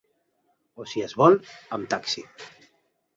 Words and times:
O 0.83 0.87
si 0.93 1.03
es 1.07 1.13
vol, 1.21 1.37
amb 1.77 1.91
taxi. 1.93 2.25